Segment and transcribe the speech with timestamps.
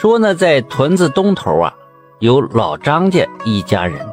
[0.00, 1.74] 说呢，在屯子东头啊，
[2.20, 4.06] 有老张家一家人，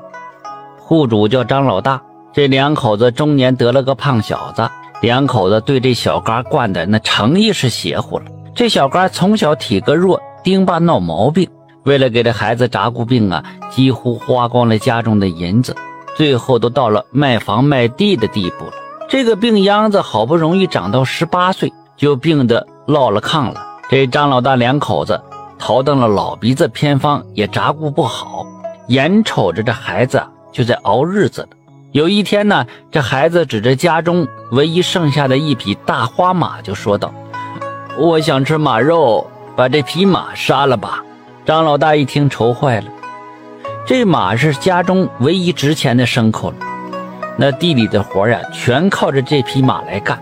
[0.79, 2.01] 户主叫张老大。
[2.33, 4.67] 这两口子中年得了个胖小子，
[5.00, 8.25] 两口子对这小嘎惯的那诚意是邪乎了。
[8.55, 11.48] 这小嘎从小体格弱，丁爸闹毛病，
[11.84, 15.76] 为了给这孩子扎过病啊，几乎花光了家中的银子，
[16.18, 18.72] 最后都到了卖房卖地的地步了。
[19.08, 23.64] 这个病秧子好不容易长到十八岁，就病得落了炕了。
[23.88, 25.22] 这张老大两口子
[25.58, 28.46] 逃到了老鼻子偏方，也扎顾不好，
[28.88, 30.21] 眼瞅着这孩子
[30.52, 31.50] 就在熬日子了。
[31.92, 37.13] 有一天呢，这孩子指着家中唯一剩下的一匹大花马，就说道
[37.98, 41.02] ：“我想吃马肉，把这匹马杀了吧。”
[41.45, 42.87] 张老大一听，愁坏了。
[43.85, 46.57] 这马是家中唯一值钱的牲口了，
[47.37, 50.20] 那地里的活呀，全靠着这匹马来干。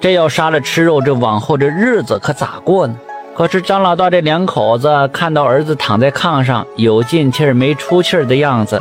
[0.00, 2.96] 这要杀了吃肉，这往后这日子可咋过呢？
[3.34, 8.80] 可是张老大这两口子看到儿子躺在炕上，有进气儿没出气儿的样子，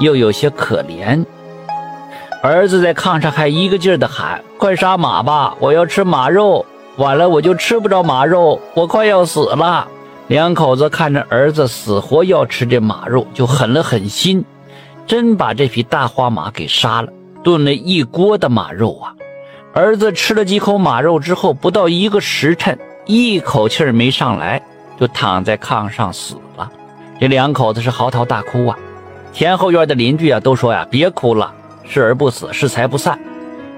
[0.00, 1.24] 又有些可怜。
[2.42, 6.64] 儿子在炕上还一个劲儿地喊：“快杀马吧，我要吃马肉！
[6.96, 9.86] 晚了我就吃不着马肉，我快要死了。”
[10.28, 14.42] 两口子看着儿子死活要吃这马肉，就狠了狠心，
[15.06, 17.08] 真把这匹大花马给杀了，
[17.42, 19.12] 炖了一锅的马肉啊！
[19.74, 24.62] 儿子吃了几口马肉之后，不到一个时辰，一口气没上来，
[24.98, 26.70] 就躺在炕上死了。
[27.20, 28.78] 这两口子是嚎啕大哭啊！
[29.32, 31.52] 前后院的邻居啊都说呀：“别哭了。”
[31.86, 33.18] 是而不死，是财不散。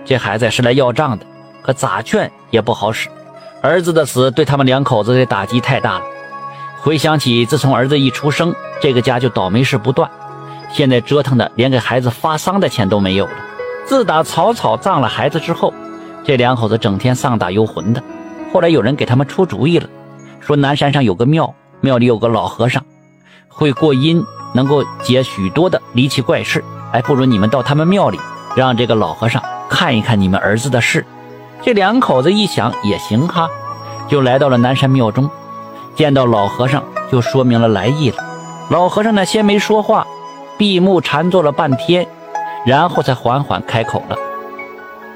[0.05, 1.27] 这孩子是来要账的，
[1.63, 3.09] 可咋劝也不好使。
[3.61, 6.05] 儿子的死对他们两口子的打击太大了。
[6.81, 10.09] 回想起自从儿子一出生，这个家就倒霉事不断。
[10.71, 13.33] 现在折腾的连给孩子发丧的钱都没有了。
[13.87, 15.75] 自打草草葬了孩子之后，
[16.23, 18.01] 这两口子整天丧打幽魂的。
[18.57, 19.87] 后来有人给他们出主意了，
[20.41, 22.83] 说南山上有个庙，庙里有个老和尚，
[23.49, 26.65] 会过阴，能够解许多的离奇怪事。
[26.91, 28.19] 还不如你们到他们庙里，
[28.57, 31.05] 让这个老和尚看一看你们儿子的事。
[31.61, 33.47] 这两口子一想也行哈，
[34.09, 35.29] 就来到了南山庙中，
[35.95, 38.25] 见到老和尚就说明了来意了。
[38.71, 40.07] 老和尚呢先没说话，
[40.57, 42.09] 闭目禅坐了半天，
[42.65, 44.17] 然后才缓缓开口了：“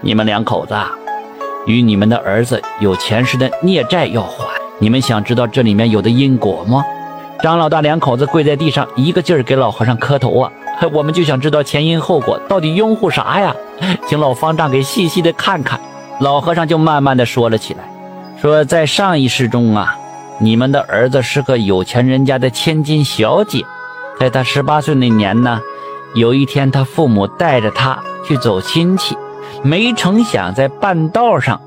[0.03, 0.93] 你们两口子啊，
[1.67, 4.47] 与你们的儿子有前世的孽债要还，
[4.79, 6.85] 你们想知道这里面有的因果吗？”
[7.43, 10.53] 张老大两口子跪在地上，一个劲儿给老和尚磕头啊。
[10.93, 13.55] 我们就想知道前因后果，到底拥护啥呀？
[14.07, 15.81] 请老方丈给细细的看看。
[16.21, 17.81] 老和尚就慢慢的说了起来，
[18.41, 19.97] 说在上一世中啊，
[20.39, 23.65] 你们的儿子是个有钱人家的千金小姐，
[24.19, 25.61] 在他十八岁那年呢，
[26.15, 29.17] 有一天他父母带着他去走亲戚，
[29.63, 31.61] 没成想在半道上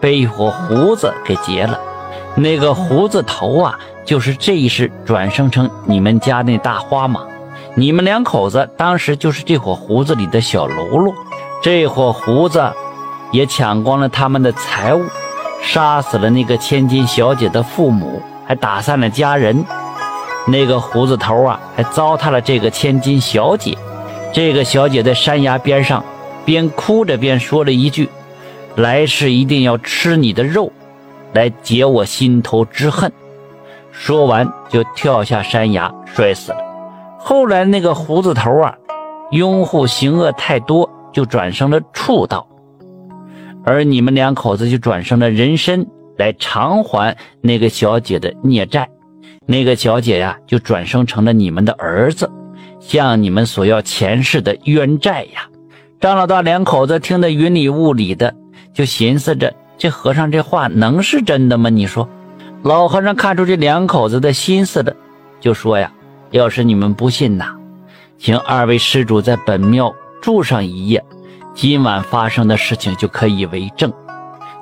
[0.00, 1.78] 被一伙胡子给劫了，
[2.34, 7.20] 那个胡子头啊，就是这一世转生成你们家那大花马。
[7.74, 11.14] 你们两口子当时就是这伙胡子里的小喽啰，
[11.62, 12.72] 这伙胡子
[13.30, 15.04] 也抢光了他们的财物，
[15.62, 19.64] 杀死了那个千金小姐的父母，还打散了家人。
[20.46, 23.76] 那个胡子头啊，还糟蹋了这个千金小姐。
[24.32, 26.02] 这个小姐在山崖边上，
[26.48, 28.08] 边哭着边说了一句
[28.74, 30.72] ：“来世一定要吃你的肉，
[31.34, 33.12] 来解我心头之恨。”
[33.92, 36.58] 说完就跳下山崖，摔死了。
[37.18, 38.74] 后来那个胡子头啊，
[39.30, 42.48] 拥护行恶太多，就转生了畜道，
[43.62, 45.86] 而你们两口子就转生了人身
[46.16, 48.88] 来偿还那个小姐的孽债。
[49.44, 52.30] 那个小姐呀，就转生成了你们的儿子，
[52.80, 55.46] 向你们索要前世的冤债呀。
[56.00, 58.32] 张老大两口子听得云里雾里的，
[58.72, 61.70] 就寻思着这和尚这话能是真的吗？
[61.70, 62.08] 你说，
[62.62, 64.94] 老和尚看出这两口子的心思了，
[65.40, 65.92] 就说呀。
[66.30, 67.56] 要是你们不信呐，
[68.18, 71.02] 请二位施主在本庙住上一夜，
[71.54, 73.90] 今晚发生的事情就可以为证。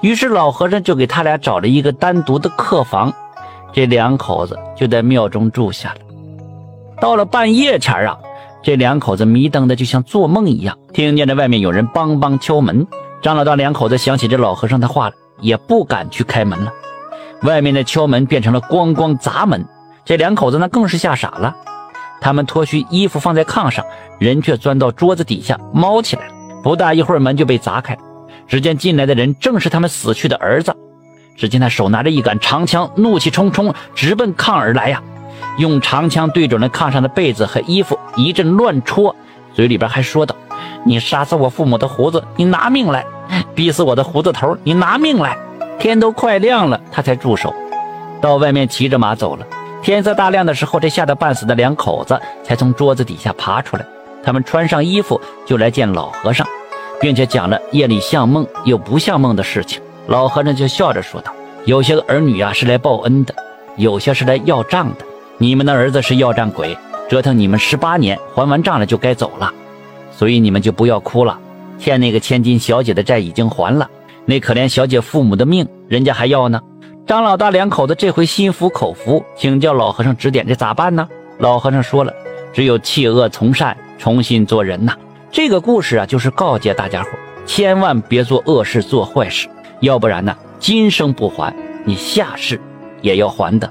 [0.00, 3.12] 于是老和尚就给他俩找了一个单独的客房，
[3.72, 5.96] 这两口子就在庙中住下了。
[7.00, 8.16] 到了半夜前啊，
[8.66, 12.84] 这两口子迷瞪的就像做梦一样，听见这外面有人梆梆敲门。
[13.22, 16.72] 张老大两口子想起这老和尚的话了，也不敢去开门了。
[17.42, 19.64] 外面的敲门变成了咣咣砸门。
[20.04, 21.54] 这两口子那更是吓傻了，
[22.20, 23.84] 他们脱去衣服放在炕上，
[24.18, 26.34] 人却钻到桌子底下猫起来了。
[26.64, 27.96] 不大一会儿，门就被砸开，
[28.48, 30.74] 只见进来的人正是他们死去的儿子。
[31.36, 35.00] 只见他手拿着一杆长枪，怒气冲冲，直奔炕而来呀！
[35.58, 39.14] 用长枪对准了炕上的被子和衣服，一阵乱戳，
[39.54, 40.36] 嘴里边还说道
[40.84, 43.04] ：“你杀死我父母的胡子，你拿命来！
[43.54, 45.36] 逼死我的胡子头，你拿命来！”
[45.78, 47.54] 天都快亮了，他才住手。
[48.20, 49.46] 到外面骑着马走了。
[49.82, 53.86] 天色大亮的时候，这吓得半死的两口子才从桌子底下爬出来。
[54.24, 56.46] 他们穿上衣服就来见老和尚，
[57.00, 59.80] 并且讲了夜里像梦又不像梦的事情。
[60.06, 61.32] 老和尚就笑着说道
[61.64, 63.34] ：“有些儿女啊是来报恩的，
[63.76, 65.04] 有些是来要账的。
[65.38, 66.76] 你们的儿子是要账鬼，
[67.10, 69.52] 折腾你们十八年，还完账了就该走了，
[70.10, 71.38] 所以你们就不要哭了。
[71.78, 73.90] 欠那个千金小姐的债已经还了，
[74.24, 76.60] 那可怜小姐父母的命，人家还要呢。”
[77.06, 81.06] 张老大两口子这回心服口服，请教老和尚指点，这咋办呢？
[81.38, 82.12] 老和尚说了，
[82.54, 84.96] 只有弃恶从善，重新做人呐。
[85.30, 87.10] 这个故事啊，就是告诫大家伙，
[87.44, 89.48] 千万别做恶事、做坏事，
[89.80, 91.54] 要不然呢，今生不还，
[91.84, 92.58] 你下世
[93.02, 93.70] 也要还的。